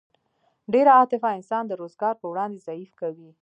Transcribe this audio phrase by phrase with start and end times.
[0.73, 3.29] ډېره عاطفه انسان د روزګار په وړاندې ضعیف کوي